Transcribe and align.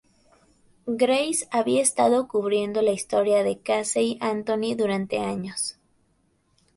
Grace 0.87 1.47
había 1.51 1.79
estado 1.83 2.27
cubriendo 2.27 2.81
la 2.81 2.89
historia 2.91 3.43
de 3.43 3.59
Casey 3.59 4.17
Anthony 4.19 4.73
durante 4.75 5.19
años. 5.19 5.77